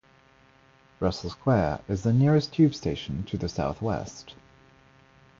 [0.99, 4.33] Russell Square is the nearest tube station to the south-west.